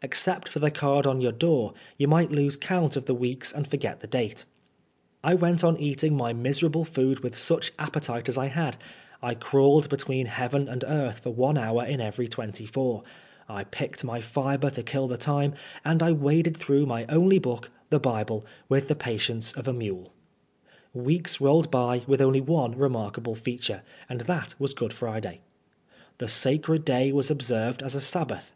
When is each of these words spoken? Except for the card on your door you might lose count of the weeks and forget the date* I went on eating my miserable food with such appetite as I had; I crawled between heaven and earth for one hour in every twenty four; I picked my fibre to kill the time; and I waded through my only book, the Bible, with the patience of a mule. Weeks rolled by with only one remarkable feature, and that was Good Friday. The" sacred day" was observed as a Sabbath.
Except 0.00 0.48
for 0.48 0.60
the 0.60 0.70
card 0.70 1.06
on 1.06 1.20
your 1.20 1.30
door 1.30 1.74
you 1.98 2.08
might 2.08 2.30
lose 2.32 2.56
count 2.56 2.96
of 2.96 3.04
the 3.04 3.12
weeks 3.14 3.52
and 3.52 3.68
forget 3.68 4.00
the 4.00 4.06
date* 4.06 4.46
I 5.22 5.34
went 5.34 5.62
on 5.62 5.76
eating 5.76 6.16
my 6.16 6.32
miserable 6.32 6.86
food 6.86 7.20
with 7.20 7.36
such 7.36 7.70
appetite 7.78 8.26
as 8.30 8.38
I 8.38 8.46
had; 8.46 8.78
I 9.20 9.34
crawled 9.34 9.90
between 9.90 10.24
heaven 10.24 10.70
and 10.70 10.84
earth 10.88 11.18
for 11.18 11.34
one 11.34 11.58
hour 11.58 11.84
in 11.84 12.00
every 12.00 12.26
twenty 12.28 12.64
four; 12.64 13.02
I 13.46 13.64
picked 13.64 14.04
my 14.04 14.22
fibre 14.22 14.70
to 14.70 14.82
kill 14.82 15.06
the 15.06 15.18
time; 15.18 15.52
and 15.84 16.02
I 16.02 16.12
waded 16.12 16.56
through 16.56 16.86
my 16.86 17.04
only 17.10 17.38
book, 17.38 17.70
the 17.90 18.00
Bible, 18.00 18.46
with 18.70 18.88
the 18.88 18.96
patience 18.96 19.52
of 19.52 19.68
a 19.68 19.74
mule. 19.74 20.14
Weeks 20.94 21.42
rolled 21.42 21.70
by 21.70 22.04
with 22.06 22.22
only 22.22 22.40
one 22.40 22.74
remarkable 22.74 23.34
feature, 23.34 23.82
and 24.08 24.22
that 24.22 24.54
was 24.58 24.72
Good 24.72 24.94
Friday. 24.94 25.42
The" 26.16 26.28
sacred 26.40 26.86
day" 26.86 27.12
was 27.12 27.30
observed 27.30 27.82
as 27.82 27.94
a 27.94 28.00
Sabbath. 28.00 28.54